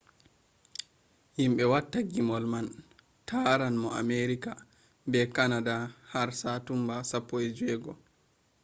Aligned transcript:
yimɓe 1.37 1.63
watta 1.71 1.99
gimmol 2.11 2.45
man 2.53 2.67
taran 3.27 3.75
no 3.81 3.87
amerika 4.01 4.51
be 5.09 5.19
kanada 5.35 5.75
har 6.11 6.29
satumba 6.39 6.95
16 7.03 7.95